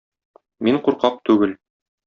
Мин 0.69 0.81
куркак 0.89 1.21
түгел! 1.31 1.57